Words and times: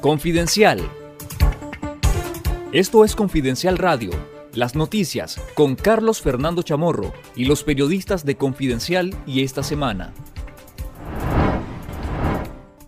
Confidencial. 0.00 0.88
Esto 2.70 3.04
es 3.04 3.16
Confidencial 3.16 3.76
Radio, 3.78 4.10
las 4.54 4.76
noticias 4.76 5.40
con 5.54 5.74
Carlos 5.74 6.22
Fernando 6.22 6.62
Chamorro 6.62 7.12
y 7.34 7.46
los 7.46 7.64
periodistas 7.64 8.24
de 8.24 8.36
Confidencial 8.36 9.12
y 9.26 9.42
esta 9.42 9.64
semana. 9.64 10.14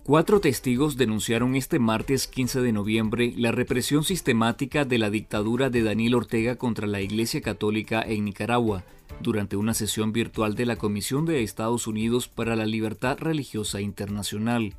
Cuatro 0.05 0.41
testigos 0.41 0.97
denunciaron 0.97 1.57
este 1.57 1.81
martes 1.81 2.29
15 2.29 2.61
de 2.61 2.73
noviembre 2.73 3.35
la 3.37 3.51
represión 3.51 4.05
sistemática 4.05 4.85
de 4.85 4.99
la 4.99 5.11
dictadura 5.11 5.69
de 5.69 5.83
Daniel 5.83 6.15
Ortega 6.15 6.55
contra 6.55 6.87
la 6.87 7.01
Iglesia 7.01 7.41
Católica 7.41 8.03
en 8.03 8.25
Nicaragua 8.25 8.85
durante 9.21 9.57
una 9.57 9.75
sesión 9.75 10.13
virtual 10.13 10.55
de 10.55 10.67
la 10.67 10.77
Comisión 10.77 11.27
de 11.27 11.43
Estados 11.43 11.89
Unidos 11.89 12.29
para 12.29 12.55
la 12.55 12.67
Libertad 12.67 13.19
Religiosa 13.19 13.81
Internacional. 13.81 14.77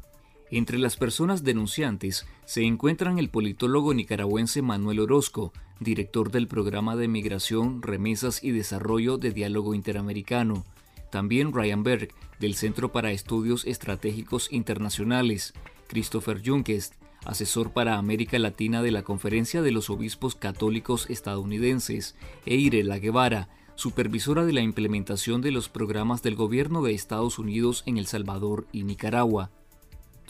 Entre 0.51 0.77
las 0.77 0.97
personas 0.97 1.45
denunciantes 1.45 2.27
se 2.43 2.63
encuentran 2.63 3.17
el 3.17 3.29
politólogo 3.29 3.93
nicaragüense 3.93 4.61
Manuel 4.61 4.99
Orozco, 4.99 5.53
director 5.79 6.29
del 6.29 6.47
programa 6.47 6.97
de 6.97 7.07
migración, 7.07 7.81
remesas 7.81 8.43
y 8.43 8.51
desarrollo 8.51 9.17
de 9.17 9.31
diálogo 9.31 9.73
interamericano, 9.73 10.65
también 11.09 11.53
Ryan 11.53 11.83
Berg, 11.83 12.09
del 12.39 12.55
Centro 12.55 12.91
para 12.91 13.11
Estudios 13.11 13.65
Estratégicos 13.65 14.51
Internacionales, 14.51 15.53
Christopher 15.87 16.41
Junkest, 16.45 16.95
asesor 17.23 17.71
para 17.71 17.97
América 17.97 18.37
Latina 18.37 18.81
de 18.81 18.91
la 18.91 19.03
Conferencia 19.03 19.61
de 19.61 19.71
los 19.71 19.89
Obispos 19.89 20.35
Católicos 20.35 21.09
Estadounidenses, 21.09 22.15
e 22.45 22.55
Irela 22.55 22.99
Guevara, 22.99 23.47
supervisora 23.75 24.45
de 24.45 24.51
la 24.51 24.61
implementación 24.61 25.41
de 25.41 25.51
los 25.51 25.69
programas 25.69 26.21
del 26.23 26.35
gobierno 26.35 26.81
de 26.81 26.93
Estados 26.93 27.39
Unidos 27.39 27.83
en 27.85 27.97
El 27.97 28.05
Salvador 28.05 28.67
y 28.73 28.83
Nicaragua. 28.83 29.49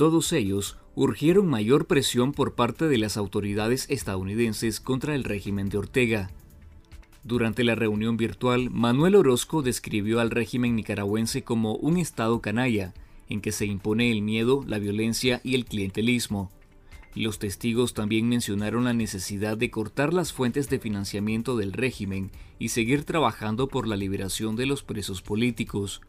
Todos 0.01 0.33
ellos 0.33 0.79
urgieron 0.95 1.47
mayor 1.47 1.85
presión 1.85 2.31
por 2.31 2.55
parte 2.55 2.87
de 2.87 2.97
las 2.97 3.17
autoridades 3.17 3.85
estadounidenses 3.87 4.79
contra 4.79 5.13
el 5.13 5.23
régimen 5.23 5.69
de 5.69 5.77
Ortega. 5.77 6.31
Durante 7.23 7.63
la 7.63 7.75
reunión 7.75 8.17
virtual, 8.17 8.71
Manuel 8.71 9.13
Orozco 9.13 9.61
describió 9.61 10.19
al 10.19 10.31
régimen 10.31 10.75
nicaragüense 10.75 11.43
como 11.43 11.75
un 11.75 11.97
Estado 11.97 12.41
canalla, 12.41 12.95
en 13.29 13.41
que 13.41 13.51
se 13.51 13.67
impone 13.67 14.11
el 14.11 14.23
miedo, 14.23 14.65
la 14.65 14.79
violencia 14.79 15.39
y 15.43 15.53
el 15.53 15.65
clientelismo. 15.65 16.49
Los 17.13 17.37
testigos 17.37 17.93
también 17.93 18.27
mencionaron 18.27 18.85
la 18.85 18.93
necesidad 18.93 19.55
de 19.55 19.69
cortar 19.69 20.15
las 20.15 20.33
fuentes 20.33 20.67
de 20.67 20.79
financiamiento 20.79 21.57
del 21.57 21.73
régimen 21.73 22.31
y 22.57 22.69
seguir 22.69 23.03
trabajando 23.03 23.67
por 23.67 23.87
la 23.87 23.97
liberación 23.97 24.55
de 24.55 24.65
los 24.65 24.81
presos 24.81 25.21
políticos. 25.21 26.01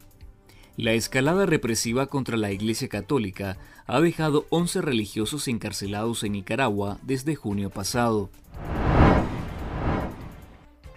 La 0.75 0.93
escalada 0.93 1.45
represiva 1.45 2.07
contra 2.07 2.35
la 2.35 2.51
Iglesia 2.51 2.87
Católica 2.87 3.59
ha 3.85 4.01
dejado 4.01 4.47
11 4.49 4.81
religiosos 4.81 5.47
encarcelados 5.47 6.23
en 6.23 6.31
Nicaragua 6.31 6.97
desde 7.03 7.35
junio 7.35 7.69
pasado. 7.69 8.31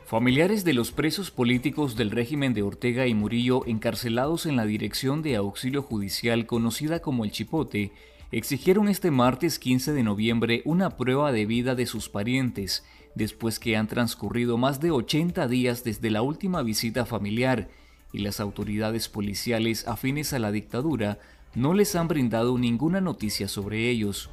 Familiares 0.06 0.64
de 0.64 0.72
los 0.72 0.92
presos 0.92 1.30
políticos 1.30 1.94
del 1.94 2.10
régimen 2.10 2.54
de 2.54 2.62
Ortega 2.62 3.06
y 3.06 3.12
Murillo 3.12 3.66
encarcelados 3.66 4.46
en 4.46 4.56
la 4.56 4.64
Dirección 4.64 5.20
de 5.20 5.36
Auxilio 5.36 5.82
Judicial 5.82 6.46
conocida 6.46 7.00
como 7.00 7.26
el 7.26 7.30
Chipote 7.30 7.92
exigieron 8.32 8.88
este 8.88 9.10
martes 9.10 9.58
15 9.58 9.92
de 9.92 10.02
noviembre 10.02 10.62
una 10.64 10.96
prueba 10.96 11.32
de 11.32 11.44
vida 11.44 11.74
de 11.74 11.84
sus 11.84 12.08
parientes, 12.08 12.82
después 13.14 13.58
que 13.58 13.76
han 13.76 13.88
transcurrido 13.88 14.56
más 14.56 14.80
de 14.80 14.90
80 14.90 15.46
días 15.48 15.84
desde 15.84 16.08
la 16.08 16.22
última 16.22 16.62
visita 16.62 17.04
familiar 17.04 17.68
y 18.16 18.20
las 18.20 18.40
autoridades 18.40 19.10
policiales 19.10 19.86
afines 19.86 20.32
a 20.32 20.38
la 20.38 20.50
dictadura 20.50 21.18
no 21.54 21.74
les 21.74 21.94
han 21.94 22.08
brindado 22.08 22.56
ninguna 22.56 23.02
noticia 23.02 23.46
sobre 23.46 23.90
ellos. 23.90 24.30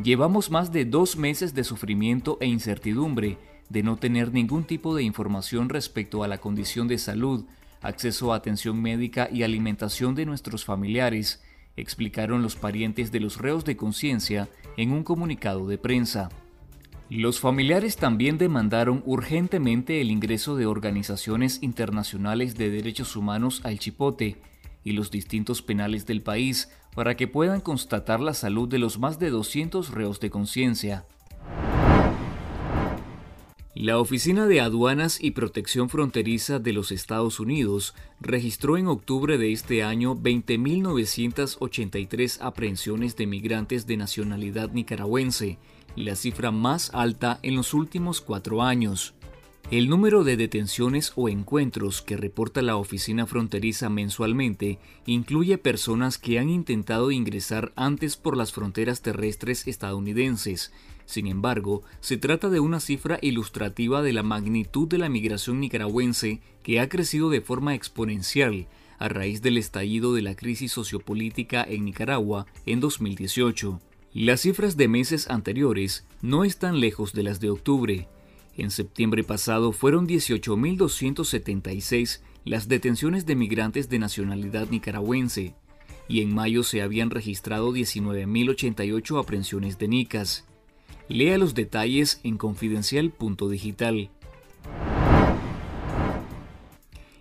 Llevamos 0.00 0.52
más 0.52 0.70
de 0.70 0.84
dos 0.84 1.16
meses 1.16 1.54
de 1.54 1.64
sufrimiento 1.64 2.38
e 2.40 2.46
incertidumbre, 2.46 3.36
de 3.68 3.82
no 3.82 3.96
tener 3.96 4.32
ningún 4.32 4.62
tipo 4.62 4.94
de 4.94 5.02
información 5.02 5.68
respecto 5.68 6.22
a 6.22 6.28
la 6.28 6.38
condición 6.38 6.86
de 6.86 6.98
salud, 6.98 7.46
acceso 7.82 8.32
a 8.32 8.36
atención 8.36 8.80
médica 8.80 9.28
y 9.32 9.42
alimentación 9.42 10.14
de 10.14 10.24
nuestros 10.24 10.64
familiares, 10.64 11.42
explicaron 11.76 12.42
los 12.42 12.54
parientes 12.54 13.10
de 13.10 13.18
los 13.18 13.38
reos 13.38 13.64
de 13.64 13.76
conciencia 13.76 14.48
en 14.76 14.92
un 14.92 15.02
comunicado 15.02 15.66
de 15.66 15.78
prensa. 15.78 16.28
Los 17.10 17.40
familiares 17.40 17.96
también 17.96 18.36
demandaron 18.36 19.02
urgentemente 19.06 20.02
el 20.02 20.10
ingreso 20.10 20.56
de 20.56 20.66
organizaciones 20.66 21.62
internacionales 21.62 22.54
de 22.54 22.68
derechos 22.68 23.16
humanos 23.16 23.62
al 23.64 23.78
Chipote 23.78 24.36
y 24.84 24.92
los 24.92 25.10
distintos 25.10 25.62
penales 25.62 26.04
del 26.04 26.20
país 26.20 26.68
para 26.94 27.16
que 27.16 27.26
puedan 27.26 27.62
constatar 27.62 28.20
la 28.20 28.34
salud 28.34 28.68
de 28.68 28.78
los 28.78 28.98
más 28.98 29.18
de 29.18 29.30
200 29.30 29.90
reos 29.90 30.20
de 30.20 30.28
conciencia. 30.28 31.06
La 33.74 33.98
Oficina 33.98 34.46
de 34.46 34.60
Aduanas 34.60 35.18
y 35.22 35.30
Protección 35.30 35.88
Fronteriza 35.88 36.58
de 36.58 36.74
los 36.74 36.92
Estados 36.92 37.40
Unidos 37.40 37.94
registró 38.20 38.76
en 38.76 38.88
octubre 38.88 39.38
de 39.38 39.52
este 39.52 39.82
año 39.82 40.14
20.983 40.14 42.42
aprehensiones 42.42 43.16
de 43.16 43.26
migrantes 43.26 43.86
de 43.86 43.96
nacionalidad 43.96 44.72
nicaragüense, 44.72 45.56
la 45.96 46.16
cifra 46.16 46.50
más 46.50 46.90
alta 46.94 47.38
en 47.42 47.56
los 47.56 47.74
últimos 47.74 48.20
cuatro 48.20 48.62
años. 48.62 49.14
El 49.70 49.90
número 49.90 50.24
de 50.24 50.38
detenciones 50.38 51.12
o 51.14 51.28
encuentros 51.28 52.00
que 52.00 52.16
reporta 52.16 52.62
la 52.62 52.76
oficina 52.76 53.26
fronteriza 53.26 53.90
mensualmente 53.90 54.78
incluye 55.04 55.58
personas 55.58 56.16
que 56.16 56.38
han 56.38 56.48
intentado 56.48 57.10
ingresar 57.10 57.72
antes 57.76 58.16
por 58.16 58.36
las 58.36 58.52
fronteras 58.52 59.02
terrestres 59.02 59.66
estadounidenses, 59.66 60.72
sin 61.08 61.26
embargo, 61.26 61.82
se 62.00 62.18
trata 62.18 62.50
de 62.50 62.60
una 62.60 62.80
cifra 62.80 63.18
ilustrativa 63.22 64.02
de 64.02 64.12
la 64.12 64.22
magnitud 64.22 64.86
de 64.86 64.98
la 64.98 65.08
migración 65.08 65.58
nicaragüense 65.58 66.42
que 66.62 66.80
ha 66.80 66.90
crecido 66.90 67.30
de 67.30 67.40
forma 67.40 67.74
exponencial 67.74 68.68
a 68.98 69.08
raíz 69.08 69.40
del 69.40 69.56
estallido 69.56 70.12
de 70.12 70.20
la 70.20 70.34
crisis 70.34 70.70
sociopolítica 70.70 71.64
en 71.66 71.86
Nicaragua 71.86 72.44
en 72.66 72.80
2018. 72.80 73.80
Las 74.14 74.40
cifras 74.40 74.78
de 74.78 74.88
meses 74.88 75.28
anteriores 75.28 76.06
no 76.22 76.44
están 76.44 76.80
lejos 76.80 77.12
de 77.12 77.22
las 77.22 77.40
de 77.40 77.50
octubre. 77.50 78.08
En 78.56 78.70
septiembre 78.70 79.22
pasado 79.22 79.72
fueron 79.72 80.08
18.276 80.08 82.20
las 82.46 82.68
detenciones 82.68 83.26
de 83.26 83.36
migrantes 83.36 83.90
de 83.90 83.98
nacionalidad 83.98 84.70
nicaragüense, 84.70 85.54
y 86.08 86.22
en 86.22 86.34
mayo 86.34 86.62
se 86.62 86.80
habían 86.80 87.10
registrado 87.10 87.70
19.088 87.70 89.20
aprehensiones 89.20 89.76
de 89.78 89.88
nicas. 89.88 90.46
Lea 91.08 91.36
los 91.36 91.52
detalles 91.54 92.20
en 92.24 92.38
confidencial.digital. 92.38 94.08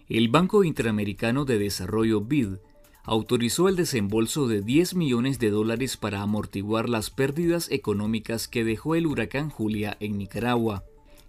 El 0.08 0.30
Banco 0.30 0.64
Interamericano 0.64 1.44
de 1.44 1.60
Desarrollo 1.60 2.22
BID 2.22 2.60
autorizó 3.08 3.70
el 3.70 3.78
desembolso 3.78 4.48
de 4.48 4.62
10 4.62 4.94
millones 4.96 5.40
de 5.40 5.50
dólares 5.50 5.96
para 5.96 6.22
amortiguar 6.22 6.90
las 6.90 7.10
pérdidas 7.10 7.72
económicas 7.72 8.50
que 8.50 8.66
dejó 8.66 8.96
el 8.96 9.08
huracán 9.08 9.50
Julia 9.50 9.96
en 10.02 10.18
Nicaragua. 10.18 10.84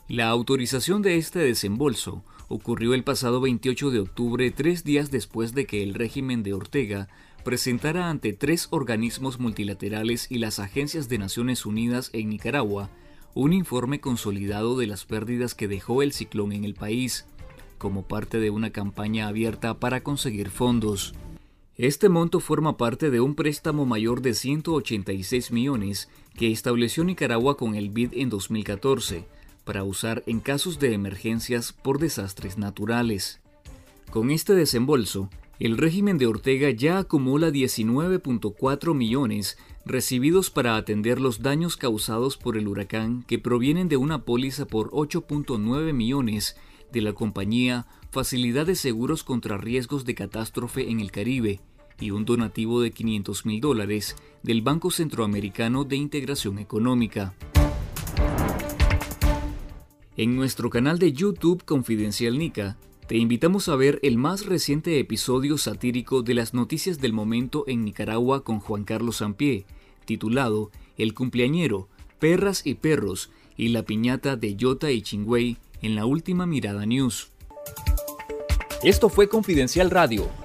La 0.08 0.28
autorización 0.28 1.02
de 1.02 1.18
este 1.18 1.38
desembolso 1.38 2.24
ocurrió 2.48 2.94
el 2.94 3.04
pasado 3.04 3.40
28 3.40 3.92
de 3.92 4.00
octubre, 4.00 4.50
tres 4.50 4.82
días 4.82 5.12
después 5.12 5.54
de 5.54 5.66
que 5.66 5.84
el 5.84 5.94
régimen 5.94 6.42
de 6.42 6.52
Ortega 6.52 7.08
presentara 7.44 8.10
ante 8.10 8.32
tres 8.32 8.66
organismos 8.70 9.38
multilaterales 9.38 10.26
y 10.30 10.38
las 10.38 10.58
agencias 10.58 11.08
de 11.08 11.18
Naciones 11.18 11.64
Unidas 11.64 12.10
en 12.12 12.30
Nicaragua 12.30 12.90
un 13.34 13.52
informe 13.52 14.00
consolidado 14.00 14.76
de 14.76 14.88
las 14.88 15.04
pérdidas 15.04 15.54
que 15.54 15.68
dejó 15.68 16.02
el 16.02 16.12
ciclón 16.12 16.50
en 16.50 16.64
el 16.64 16.74
país, 16.74 17.24
como 17.78 18.02
parte 18.02 18.40
de 18.40 18.50
una 18.50 18.70
campaña 18.70 19.28
abierta 19.28 19.78
para 19.78 20.00
conseguir 20.02 20.50
fondos. 20.50 21.14
Este 21.78 22.08
monto 22.08 22.40
forma 22.40 22.76
parte 22.76 23.08
de 23.08 23.20
un 23.20 23.36
préstamo 23.36 23.86
mayor 23.86 24.20
de 24.20 24.34
186 24.34 25.52
millones 25.52 26.08
que 26.36 26.50
estableció 26.50 27.04
Nicaragua 27.04 27.56
con 27.56 27.76
el 27.76 27.90
BID 27.90 28.14
en 28.14 28.30
2014 28.30 29.26
para 29.62 29.84
usar 29.84 30.24
en 30.26 30.40
casos 30.40 30.80
de 30.80 30.92
emergencias 30.92 31.72
por 31.72 32.00
desastres 32.00 32.58
naturales. 32.58 33.40
Con 34.10 34.32
este 34.32 34.54
desembolso, 34.54 35.30
el 35.60 35.78
régimen 35.78 36.18
de 36.18 36.26
Ortega 36.26 36.70
ya 36.70 36.98
acumula 36.98 37.50
19.4 37.50 38.92
millones 38.92 39.56
recibidos 39.84 40.50
para 40.50 40.74
atender 40.74 41.20
los 41.20 41.42
daños 41.42 41.76
causados 41.76 42.36
por 42.36 42.56
el 42.56 42.66
huracán 42.66 43.22
que 43.22 43.38
provienen 43.38 43.88
de 43.88 43.98
una 43.98 44.24
póliza 44.24 44.66
por 44.66 44.90
8.9 44.90 45.92
millones 45.92 46.56
de 46.90 47.02
la 47.02 47.12
compañía 47.12 47.86
Facilidad 48.10 48.66
de 48.66 48.74
Seguros 48.74 49.22
contra 49.22 49.58
Riesgos 49.58 50.04
de 50.04 50.16
Catástrofe 50.16 50.90
en 50.90 50.98
el 50.98 51.12
Caribe 51.12 51.60
y 52.00 52.10
un 52.10 52.24
donativo 52.24 52.80
de 52.80 52.90
500 52.90 53.46
mil 53.46 53.60
dólares 53.60 54.16
del 54.42 54.62
Banco 54.62 54.90
Centroamericano 54.90 55.84
de 55.84 55.96
Integración 55.96 56.58
Económica. 56.58 57.34
En 60.16 60.36
nuestro 60.36 60.70
canal 60.70 60.98
de 60.98 61.12
YouTube 61.12 61.64
Confidencial 61.64 62.38
Nica, 62.38 62.76
te 63.06 63.16
invitamos 63.16 63.68
a 63.68 63.76
ver 63.76 64.00
el 64.02 64.18
más 64.18 64.46
reciente 64.46 64.98
episodio 64.98 65.56
satírico 65.56 66.22
de 66.22 66.34
las 66.34 66.54
noticias 66.54 67.00
del 67.00 67.12
momento 67.12 67.64
en 67.66 67.84
Nicaragua 67.84 68.44
con 68.44 68.60
Juan 68.60 68.84
Carlos 68.84 69.16
Sampié, 69.18 69.64
titulado 70.04 70.70
El 70.96 71.14
cumpleañero, 71.14 71.88
Perras 72.18 72.66
y 72.66 72.74
Perros 72.74 73.30
y 73.56 73.68
la 73.68 73.84
piñata 73.84 74.36
de 74.36 74.56
Yota 74.56 74.90
y 74.90 75.02
Chingüey 75.02 75.56
en 75.82 75.94
la 75.94 76.04
última 76.04 76.46
Mirada 76.46 76.84
News. 76.84 77.30
Esto 78.82 79.08
fue 79.08 79.28
Confidencial 79.28 79.90
Radio. 79.90 80.28